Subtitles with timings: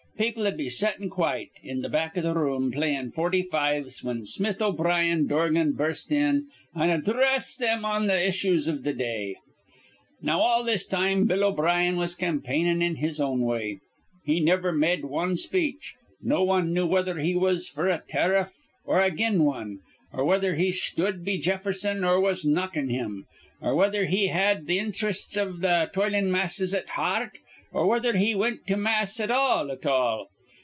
[0.17, 5.75] People'd be settin' quite in th' back room playin' forty fives whin Smith O'Brien Dorgan'd
[5.75, 9.37] burst in, an' addhress thim on th' issues iv th' day.
[10.21, 13.79] "Now all this time Bill O'Brien was campaignin' in his own way.
[14.23, 15.95] He niver med wan speech.
[16.21, 18.53] No wan knew whether he was f'r a tariff
[18.85, 19.79] or again wan,
[20.13, 23.25] or whether he sthud be Jefferson or was knockin' him,
[23.59, 27.31] or whether he had th' inthrests iv th' toilin' masses at hear rt
[27.73, 30.27] or whether he wint to mass at all, at all.